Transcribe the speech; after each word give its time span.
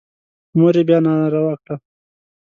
مور 0.57 0.73
یې 0.79 0.83
بیا 0.87 0.99
ناره 1.05 1.39
وکړه. 1.45 1.75